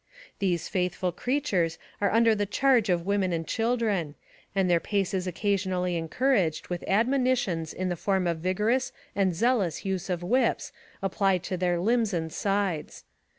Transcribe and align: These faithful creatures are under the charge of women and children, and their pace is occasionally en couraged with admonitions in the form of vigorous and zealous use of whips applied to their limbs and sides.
These 0.39 0.67
faithful 0.67 1.11
creatures 1.11 1.77
are 2.01 2.09
under 2.11 2.33
the 2.33 2.47
charge 2.47 2.89
of 2.89 3.05
women 3.05 3.31
and 3.31 3.47
children, 3.47 4.15
and 4.55 4.67
their 4.67 4.79
pace 4.79 5.13
is 5.13 5.27
occasionally 5.27 5.95
en 5.95 6.07
couraged 6.09 6.69
with 6.69 6.83
admonitions 6.87 7.71
in 7.71 7.89
the 7.89 7.95
form 7.95 8.25
of 8.25 8.39
vigorous 8.39 8.91
and 9.15 9.35
zealous 9.35 9.85
use 9.85 10.09
of 10.09 10.23
whips 10.23 10.71
applied 11.03 11.43
to 11.43 11.55
their 11.55 11.79
limbs 11.79 12.15
and 12.15 12.33
sides. 12.33 13.03